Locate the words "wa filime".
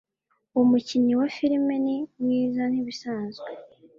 1.19-1.75